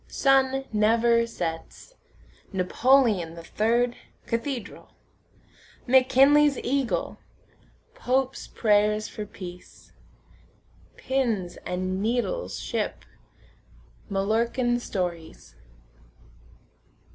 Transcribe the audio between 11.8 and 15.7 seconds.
needles ship. Mallorcan stories.